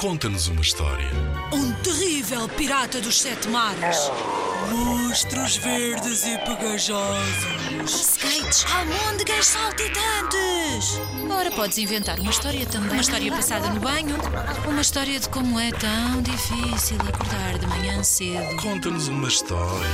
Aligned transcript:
Conta-nos 0.00 0.48
uma 0.48 0.62
história. 0.62 1.10
Um 1.52 1.72
terrível 1.82 2.48
pirata 2.48 3.02
dos 3.02 3.20
sete 3.20 3.46
mares. 3.48 4.10
Monstros 4.70 5.58
verdes 5.58 6.24
e 6.24 6.38
pegajosos. 6.38 7.84
Skates, 7.84 8.64
almôndegas 8.72 9.44
saltitantes. 9.44 10.98
Ora, 11.30 11.50
podes 11.50 11.76
inventar 11.76 12.18
uma 12.18 12.30
história 12.30 12.64
também. 12.64 12.92
Uma 12.92 13.00
história 13.02 13.30
passada 13.30 13.68
no 13.68 13.78
banho. 13.78 14.16
Uma 14.66 14.80
história 14.80 15.20
de 15.20 15.28
como 15.28 15.60
é 15.60 15.70
tão 15.70 16.22
difícil 16.22 16.96
acordar 17.06 17.58
de 17.58 17.66
manhã 17.66 18.02
cedo. 18.02 18.56
Conta-nos 18.56 19.06
uma 19.08 19.28
história. 19.28 19.86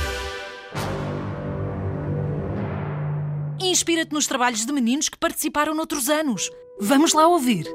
Inspira-te 3.59 4.13
nos 4.13 4.25
trabalhos 4.25 4.65
de 4.65 4.71
meninos 4.71 5.09
que 5.09 5.17
participaram 5.17 5.75
noutros 5.75 6.07
anos. 6.07 6.49
Vamos 6.79 7.11
lá 7.11 7.27
ouvir. 7.27 7.67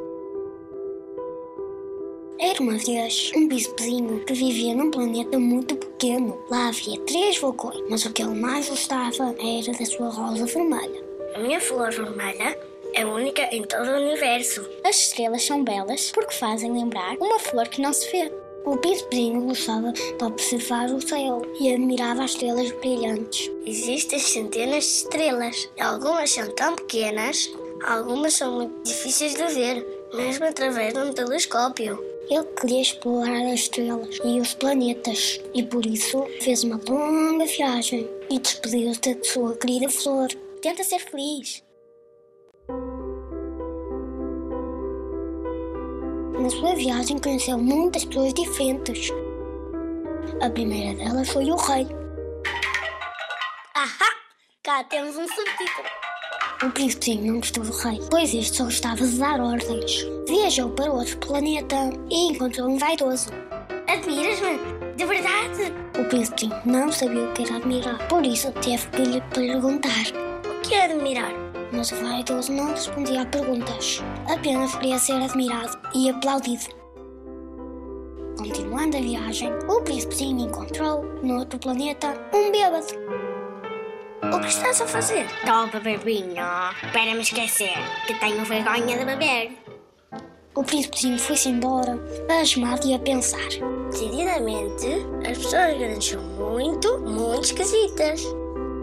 Era 2.43 2.61
uma 2.61 2.77
vez 2.77 3.31
um 3.37 3.47
bispezinho 3.47 4.19
que 4.25 4.35
vivia 4.35 4.75
num 4.75 4.91
planeta 4.91 5.39
muito 5.39 5.77
pequeno. 5.77 6.37
Lá 6.51 6.71
havia 6.71 6.99
três 7.03 7.39
vulcões, 7.39 7.81
mas 7.89 8.05
o 8.05 8.13
que 8.13 8.21
ele 8.21 8.35
mais 8.35 8.69
gostava 8.69 9.33
era 9.39 9.79
da 9.79 9.87
sua 9.87 10.09
rosa 10.09 10.45
vermelha. 10.47 11.05
A 11.37 11.39
minha 11.39 11.61
flor 11.61 11.93
vermelha 11.93 12.59
é 12.95 13.07
única 13.07 13.43
em 13.55 13.63
todo 13.63 13.89
o 13.89 13.95
universo. 13.95 14.69
As 14.83 14.97
estrelas 14.97 15.45
são 15.45 15.63
belas 15.63 16.11
porque 16.11 16.35
fazem 16.35 16.73
lembrar 16.73 17.17
uma 17.19 17.39
flor 17.39 17.69
que 17.69 17.81
não 17.81 17.93
se 17.93 18.11
vê. 18.11 18.33
O 18.65 18.75
bispezinho 18.75 19.43
gostava 19.43 19.93
de 19.93 20.25
observar 20.25 20.91
o 20.91 21.01
céu 21.01 21.43
e 21.61 21.73
admirava 21.73 22.25
as 22.25 22.33
estrelas 22.33 22.73
brilhantes. 22.73 23.53
Existem 23.65 24.19
centenas 24.19 24.83
de 24.83 24.91
estrelas. 24.91 25.71
Algumas 25.79 26.29
são 26.33 26.51
tão 26.57 26.75
pequenas, 26.75 27.49
algumas 27.87 28.35
são 28.35 28.57
muito 28.57 28.83
difíceis 28.83 29.37
de 29.37 29.47
ver, 29.47 29.87
mesmo 30.13 30.45
através 30.45 30.93
de 30.93 30.99
um 30.99 31.13
telescópio. 31.13 32.12
Ele 32.31 32.45
queria 32.61 32.83
explorar 32.83 33.43
as 33.47 33.61
estrelas 33.61 34.19
e 34.25 34.41
os 34.41 34.55
planetas 34.55 35.41
e 35.55 35.63
por 35.63 35.85
isso 35.85 36.25
fez 36.41 36.65
uma 36.65 36.81
longa 36.89 37.45
viagem 37.47 38.09
e 38.31 38.39
despediu-se 38.39 39.01
da 39.01 39.25
sua 39.25 39.57
querida 39.57 39.89
flor. 39.89 40.29
Tenta 40.61 40.83
ser 40.85 41.01
feliz. 41.01 41.63
Na 46.41 46.51
sua 46.51 46.75
viagem 46.75 47.19
conheceu 47.19 47.59
muitas 47.59 48.05
pessoas 48.05 48.35
diferentes. 48.35 49.11
A 50.41 50.51
primeira 50.51 50.95
delas 50.97 51.29
foi 51.29 51.51
o 51.51 51.57
rei. 51.57 51.87
Ahá! 53.75 54.09
Cá 54.63 54.85
temos 54.85 55.17
um 55.17 55.27
subtítulo. 55.27 56.02
O 56.65 56.71
príncipezinho 56.71 57.33
não 57.33 57.41
gostou 57.41 57.65
do 57.65 57.73
rei, 57.73 58.01
pois 58.09 58.33
este 58.33 58.59
só 58.59 58.65
gostava 58.65 59.05
de 59.05 59.19
dar 59.19 59.41
ordens. 59.41 60.07
Viajou 60.29 60.71
para 60.71 60.93
outro 60.93 61.19
planeta 61.19 61.77
e 62.09 62.29
encontrou 62.29 62.69
um 62.69 62.79
vaidoso. 62.79 63.31
Admiras-me? 63.89 64.61
De 64.97 65.05
verdade? 65.05 65.75
O 65.99 66.05
príncipezinho 66.09 66.55
não 66.65 66.93
sabia 66.93 67.25
o 67.25 67.33
que 67.33 67.43
era 67.43 67.57
admirar, 67.57 68.07
por 68.07 68.25
isso 68.25 68.53
teve 68.53 68.87
que 68.91 69.03
lhe 69.03 69.21
perguntar. 69.35 70.05
O 70.47 70.61
que 70.61 70.75
é 70.75 70.85
admirar? 70.85 71.33
Mas 71.73 71.91
o 71.91 71.97
vaidoso 71.97 72.53
não 72.53 72.71
respondia 72.71 73.23
a 73.23 73.27
perguntas, 73.27 74.01
apenas 74.33 74.77
queria 74.77 75.01
ser 75.01 75.21
admirado 75.21 75.77
e 75.97 76.11
aplaudido. 76.11 76.67
Continuando 78.39 78.99
a 78.99 79.01
viagem, 79.01 79.51
o 79.69 79.81
príncipezinho 79.83 80.47
encontrou, 80.47 81.05
no 81.25 81.41
outro 81.41 81.59
planeta, 81.59 82.15
um 82.33 82.53
bêbado. 82.53 83.32
O 84.33 84.41
que 84.41 84.49
estás 84.49 84.81
a 84.81 84.87
fazer? 84.87 85.27
Estou 85.27 85.55
a 85.55 85.67
beber 85.67 85.99
vinho. 85.99 86.43
Para 86.93 87.15
me 87.15 87.21
esquecer, 87.21 87.75
que 88.07 88.15
tenho 88.15 88.43
vergonha 88.47 88.97
de 88.97 89.05
beber. 89.05 89.59
O 90.55 90.65
príncipezinho 90.65 91.19
foi-se 91.19 91.51
embora, 91.51 91.99
pasmado 92.27 92.87
e 92.87 92.95
a 92.95 92.99
pensar. 92.99 93.49
Decididamente, 93.91 94.87
as 95.29 95.37
pessoas 95.37 95.77
grandes 95.77 96.09
são 96.09 96.23
muito, 96.23 96.99
muito 97.01 97.45
esquisitas. 97.45 98.23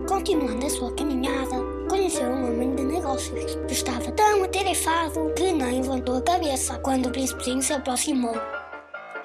Continuando 0.07 0.67
a 0.67 0.69
sua 0.69 0.93
caminhada, 0.93 1.55
conheceu 1.89 2.29
um 2.29 2.47
homem 2.47 2.75
de 2.75 2.83
negócios 2.83 3.55
que 3.65 3.73
estava 3.73 4.11
tão 4.11 4.43
atarefado 4.43 5.33
que 5.35 5.51
nem 5.51 5.81
levantou 5.81 6.17
a 6.17 6.21
cabeça 6.21 6.77
quando 6.79 7.07
o 7.07 7.11
príncipezinho 7.11 7.61
se 7.61 7.73
aproximou. 7.73 8.35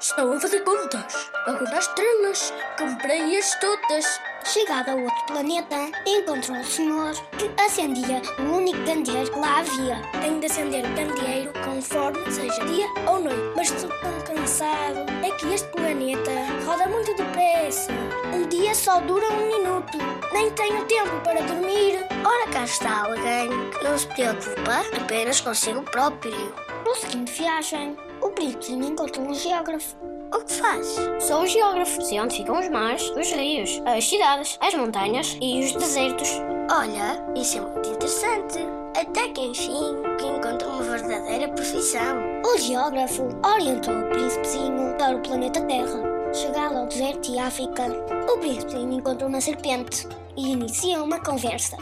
Estou 0.01 0.33
a 0.33 0.41
fazer 0.41 0.61
contas. 0.61 1.31
A 1.47 1.53
contar 1.53 1.79
estrelas. 1.79 2.53
Comprei-as 2.79 3.59
todas. 3.61 4.21
Chegado 4.45 4.91
a 4.91 4.95
outro 4.95 5.27
planeta, 5.27 5.91
encontrou 6.07 6.59
o 6.59 6.65
senhor 6.65 7.15
que 7.39 7.51
acendia 7.61 8.21
o 8.39 8.57
único 8.57 8.79
candeeiro 8.85 9.33
que 9.33 9.39
lá 9.39 9.61
havia. 9.61 10.03
Tenho 10.21 10.39
de 10.39 10.47
acender 10.47 10.85
o 10.85 10.95
candeeiro 10.95 11.53
conforme 11.65 12.31
seja 12.31 12.65
dia 12.67 12.87
ou 13.09 13.21
noite. 13.21 13.53
Mas 13.57 13.71
estou 13.71 13.89
tão 14.01 14.13
cansado. 14.21 15.11
É 15.25 15.31
que 15.39 15.47
este 15.47 15.67
planeta 15.69 16.31
roda 16.67 16.87
muito 16.89 17.15
depressa. 17.17 17.91
Um 18.35 18.47
dia 18.47 18.75
só 18.75 19.01
dura 19.01 19.27
um 19.31 19.47
minuto. 19.47 19.97
Nem 20.33 20.51
tenho 20.51 20.85
tempo 20.85 21.21
para 21.25 21.41
dormir. 21.41 22.07
Ora, 22.25 22.53
cá 22.53 22.65
está 22.65 23.07
alguém 23.07 23.49
que 23.71 23.83
não 23.83 23.97
se 23.97 24.07
preocupa 24.09 24.85
apenas 24.95 25.41
consigo 25.41 25.83
próprio. 25.85 26.55
No 26.85 26.95
seguinte 26.95 27.33
viagem, 27.33 27.97
o 28.21 28.29
príncipezinho 28.29 28.85
encontrou 28.85 29.27
um 29.27 29.35
geógrafo. 29.35 30.14
O 30.33 30.39
que 30.45 30.53
faz? 30.53 30.97
Sou 31.21 31.43
o 31.43 31.47
geógrafo. 31.47 32.03
Sei 32.03 32.21
onde 32.21 32.37
ficam 32.37 32.59
os 32.59 32.69
mares, 32.69 33.11
os 33.11 33.31
rios, 33.33 33.83
as 33.85 34.09
cidades, 34.09 34.59
as 34.61 34.75
montanhas 34.75 35.37
e 35.41 35.61
os 35.61 35.73
desertos. 35.73 36.29
Olha, 36.71 37.23
isso 37.37 37.59
é 37.59 37.61
muito 37.61 37.89
interessante. 37.91 38.59
Até 38.97 39.29
que 39.29 39.41
enfim, 39.41 39.97
que 40.19 40.27
encontra 40.27 40.69
uma 40.69 40.83
verdadeira 40.83 41.49
profissão. 41.49 42.17
O 42.45 42.59
geógrafo 42.59 43.29
orientou 43.45 43.95
o 43.95 44.11
príncipezinho 44.11 44.97
para 44.97 45.17
o 45.17 45.21
planeta 45.21 45.61
Terra. 45.63 46.03
Chegado 46.33 46.79
ao 46.79 46.87
deserto 46.87 47.31
e 47.31 47.39
África, 47.39 47.85
o 48.33 48.39
príncipezinho 48.39 48.93
encontrou 48.93 49.29
uma 49.29 49.41
serpente 49.41 50.09
e 50.37 50.53
inicia 50.53 51.03
uma 51.03 51.21
conversa. 51.21 51.77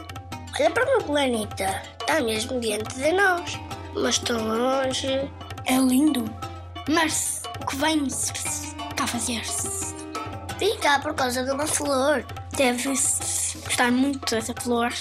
Olha 0.58 0.70
para 0.70 0.84
o 0.84 0.86
meu 0.88 1.02
planeta. 1.02 1.82
Está 2.00 2.20
mesmo 2.20 2.60
diante 2.60 2.94
de 2.96 3.12
nós. 3.12 3.58
Mas 3.94 4.18
tão 4.18 4.46
longe. 4.46 5.30
É 5.66 5.76
lindo. 5.76 6.24
Mas 6.88 7.41
o 7.60 7.66
que 7.66 7.76
vem-se 7.76 8.32
cá 8.96 9.06
fazer-se? 9.06 9.94
Vim 10.58 10.76
cá 10.78 10.98
por 11.00 11.14
causa 11.14 11.44
de 11.44 11.50
uma 11.50 11.66
flor. 11.66 12.24
Deve-se 12.56 13.58
gostar 13.58 13.90
muito 13.90 14.34
dessa 14.34 14.54
flor. 14.60 14.92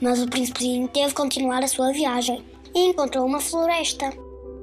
Mas 0.00 0.20
o 0.20 0.26
príncipezinho 0.26 0.88
teve 0.88 1.08
que 1.08 1.14
continuar 1.14 1.62
a 1.62 1.68
sua 1.68 1.92
viagem 1.92 2.44
e 2.74 2.88
encontrou 2.88 3.24
uma 3.24 3.40
floresta. 3.40 4.10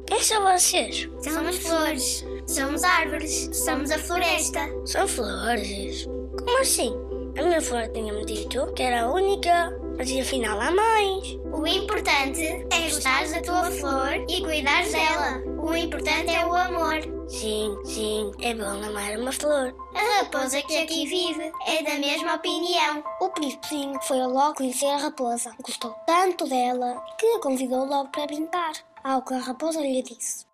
Quem 0.06 0.22
são 0.22 0.44
vocês? 0.44 1.10
Somos 1.24 1.58
flores. 1.58 2.26
Somos 2.48 2.84
árvores. 2.84 3.50
Somos 3.54 3.92
a 3.92 4.00
floresta. 4.00 4.60
São 4.86 5.08
flores? 5.08 6.06
Como 6.38 6.62
assim? 6.62 6.94
A 7.38 7.44
minha 7.44 7.62
flor 7.62 7.88
tinha-me 7.90 8.26
dito 8.26 8.74
que 8.74 8.84
era 8.84 9.04
a 9.04 9.14
única, 9.14 9.72
mas 9.98 10.12
afinal 10.12 10.60
há 10.60 10.72
mais. 10.72 11.40
O 11.54 11.66
importante 11.66 12.44
é 12.72 12.82
gostares 12.82 13.32
da 13.32 13.42
tua 13.42 13.72
flor 13.72 14.26
e 14.28 14.42
cuidares 14.42 14.92
dela. 14.92 15.49
O 15.70 15.76
importante 15.76 16.34
é 16.34 16.44
o 16.44 16.56
amor. 16.56 17.00
Sim, 17.30 17.78
sim, 17.86 18.32
é 18.42 18.56
bom 18.56 18.64
amar 18.64 19.16
uma 19.20 19.32
flor. 19.32 19.72
A 19.94 20.18
raposa 20.18 20.60
que 20.64 20.76
aqui 20.76 21.06
vive 21.06 21.52
é 21.68 21.84
da 21.84 21.94
mesma 22.00 22.34
opinião. 22.34 23.04
O 23.22 23.30
príncipezinho 23.30 24.02
foi 24.02 24.18
logo 24.18 24.56
conhecer 24.56 24.88
a 24.88 24.98
raposa. 24.98 25.54
Gostou 25.62 25.92
tanto 26.08 26.50
dela 26.50 27.00
que 27.20 27.28
a 27.28 27.40
convidou 27.40 27.86
logo 27.86 28.10
para 28.10 28.26
brincar. 28.26 28.72
Ao 29.04 29.22
que 29.22 29.36
a 29.36 29.38
raposa 29.38 29.80
lhe 29.80 30.02
disse: 30.02 30.48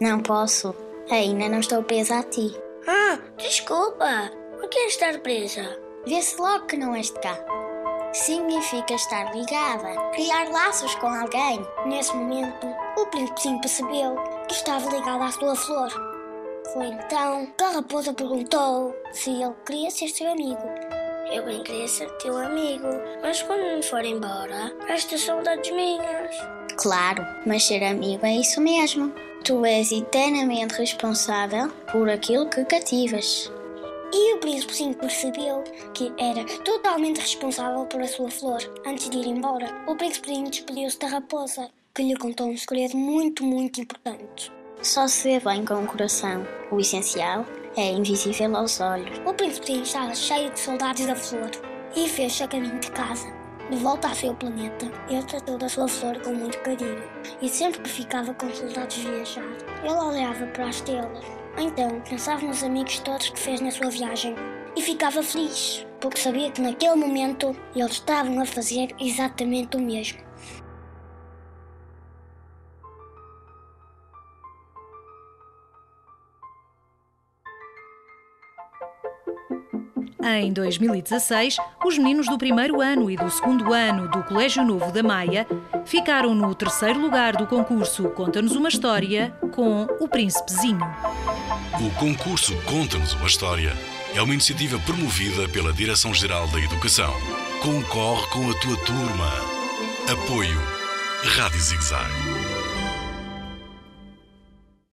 Não 0.00 0.20
posso. 0.20 0.72
Ainda 1.10 1.48
não 1.48 1.58
estou 1.58 1.82
presa 1.82 2.20
a 2.20 2.22
ti. 2.22 2.56
Ah, 2.86 3.18
desculpa. 3.38 4.30
Por 4.60 4.68
que 4.68 4.78
estar 4.86 5.18
presa? 5.18 5.80
Vê-se 6.06 6.40
logo 6.40 6.66
que 6.66 6.76
não 6.76 6.94
és 6.94 7.10
de 7.10 7.18
cá. 7.18 7.36
Significa 8.14 8.94
estar 8.94 9.34
ligada, 9.34 9.96
criar 10.12 10.48
laços 10.48 10.94
com 10.94 11.08
alguém. 11.08 11.60
Nesse 11.84 12.14
momento, 12.14 12.64
o 12.96 13.06
príncipezinho 13.06 13.60
percebeu 13.60 14.14
que 14.46 14.54
estava 14.54 14.88
ligado 14.88 15.20
à 15.20 15.32
sua 15.32 15.56
flor. 15.56 15.90
Foi 16.72 16.86
então 16.86 17.46
que 17.58 17.64
a 17.64 17.70
raposa 17.70 18.14
perguntou 18.14 18.94
se 19.10 19.30
ele 19.30 19.52
queria 19.66 19.90
ser 19.90 20.06
seu 20.10 20.30
amigo. 20.30 20.62
Eu 21.32 21.44
bem 21.44 21.64
queria 21.64 21.88
ser 21.88 22.08
teu 22.18 22.38
amigo, 22.38 22.86
mas 23.20 23.42
quando 23.42 23.76
me 23.76 23.82
for 23.82 24.04
embora, 24.04 24.72
resta 24.86 25.18
saudades 25.18 25.72
minhas. 25.72 26.36
Claro, 26.76 27.26
mas 27.44 27.64
ser 27.64 27.82
amigo 27.82 28.24
é 28.24 28.36
isso 28.36 28.60
mesmo. 28.60 29.12
Tu 29.42 29.66
és 29.66 29.90
eternamente 29.90 30.74
responsável 30.74 31.68
por 31.90 32.08
aquilo 32.08 32.48
que 32.48 32.64
cativas. 32.64 33.50
E 34.16 34.32
o 34.32 34.38
príncipezinho 34.38 34.94
percebeu 34.94 35.64
que 35.92 36.12
era 36.16 36.44
totalmente 36.62 37.18
responsável 37.18 37.84
por 37.86 38.00
a 38.00 38.06
sua 38.06 38.30
flor. 38.30 38.60
Antes 38.86 39.10
de 39.10 39.18
ir 39.18 39.26
embora, 39.26 39.66
o 39.88 39.96
príncipezinho 39.96 40.48
despediu-se 40.48 41.00
da 41.00 41.08
raposa, 41.08 41.68
que 41.92 42.04
lhe 42.04 42.16
contou 42.16 42.46
um 42.46 42.56
segredo 42.56 42.96
muito, 42.96 43.42
muito 43.42 43.80
importante. 43.80 44.52
Só 44.80 45.08
se 45.08 45.24
vê 45.24 45.40
bem 45.40 45.64
com 45.64 45.82
o 45.82 45.86
coração. 45.88 46.46
O 46.70 46.78
essencial 46.78 47.44
é 47.76 47.90
invisível 47.90 48.56
aos 48.56 48.80
olhos. 48.80 49.18
O 49.26 49.34
príncipezinho 49.34 49.82
estava 49.82 50.14
cheio 50.14 50.48
de 50.52 50.60
saudades 50.60 51.06
da 51.06 51.16
flor 51.16 51.50
e 51.96 52.08
fez-se 52.08 52.44
a 52.44 52.46
caminho 52.46 52.78
de 52.78 52.92
casa. 52.92 53.26
De 53.68 53.76
volta 53.78 54.06
ao 54.06 54.14
seu 54.14 54.32
planeta, 54.34 54.86
ele 55.08 55.24
tratou 55.24 55.58
da 55.58 55.68
sua 55.68 55.88
flor 55.88 56.20
com 56.20 56.32
muito 56.32 56.60
carinho 56.60 57.02
e 57.42 57.48
sempre 57.48 57.80
que 57.80 57.90
ficava 57.90 58.32
com 58.34 58.48
saudades 58.54 58.96
de 58.96 59.10
viajar, 59.10 59.56
ele 59.82 59.92
olhava 59.92 60.46
para 60.46 60.68
as 60.68 60.76
estrelas. 60.76 61.43
Então 61.56 62.00
pensava 62.00 62.44
nos 62.44 62.62
amigos 62.62 62.98
todos 62.98 63.30
que 63.30 63.38
fez 63.38 63.60
na 63.60 63.70
sua 63.70 63.88
viagem 63.88 64.34
e 64.76 64.82
ficava 64.82 65.22
feliz, 65.22 65.86
porque 66.00 66.18
sabia 66.18 66.50
que 66.50 66.60
naquele 66.60 66.96
momento 66.96 67.54
eles 67.74 67.92
estavam 67.92 68.40
a 68.40 68.46
fazer 68.46 68.94
exatamente 68.98 69.76
o 69.76 69.80
mesmo. 69.80 70.18
Em 80.26 80.52
2016, 80.54 81.58
os 81.84 81.98
meninos 81.98 82.26
do 82.26 82.38
primeiro 82.38 82.80
ano 82.80 83.10
e 83.10 83.16
do 83.16 83.30
segundo 83.30 83.74
ano 83.74 84.08
do 84.08 84.22
Colégio 84.24 84.64
Novo 84.64 84.90
da 84.90 85.02
Maia 85.02 85.46
ficaram 85.84 86.34
no 86.34 86.54
terceiro 86.54 86.98
lugar 86.98 87.36
do 87.36 87.46
concurso 87.46 88.08
Conta-nos 88.08 88.56
uma 88.56 88.70
História 88.70 89.30
com 89.52 89.82
o 90.00 90.08
Príncipezinho. 90.08 90.80
O 91.80 91.90
concurso 91.98 92.54
Conta-nos 92.62 93.14
uma 93.14 93.26
História 93.26 93.76
é 94.14 94.22
uma 94.22 94.32
iniciativa 94.32 94.78
promovida 94.80 95.48
pela 95.48 95.72
Direção-Geral 95.72 96.46
da 96.48 96.60
Educação. 96.60 97.12
Concorre 97.60 98.26
com 98.28 98.50
a 98.50 98.54
tua 98.54 98.76
turma. 98.78 99.32
Apoio 100.08 100.60
Rádio 101.24 101.60
Zigzag. 101.60 102.43